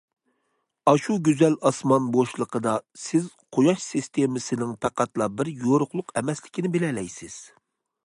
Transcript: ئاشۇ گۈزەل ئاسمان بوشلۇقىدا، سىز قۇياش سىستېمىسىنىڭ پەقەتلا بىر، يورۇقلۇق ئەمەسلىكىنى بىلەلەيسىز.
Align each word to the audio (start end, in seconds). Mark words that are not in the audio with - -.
ئاشۇ 0.91 1.17
گۈزەل 1.27 1.57
ئاسمان 1.69 2.07
بوشلۇقىدا، 2.15 2.73
سىز 3.03 3.29
قۇياش 3.59 3.87
سىستېمىسىنىڭ 3.93 4.75
پەقەتلا 4.87 5.33
بىر، 5.39 5.55
يورۇقلۇق 5.55 6.15
ئەمەسلىكىنى 6.19 6.77
بىلەلەيسىز. 6.79 7.43